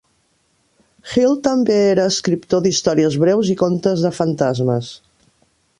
Hill 1.09 1.35
també 1.47 1.77
era 1.91 2.07
escriptor 2.13 2.65
d'històries 2.67 3.21
breus 3.27 3.53
i 3.55 3.59
contes 3.65 4.07
de 4.07 4.13
fantasmes. 4.23 4.93